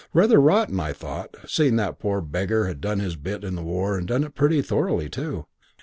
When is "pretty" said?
4.33-4.63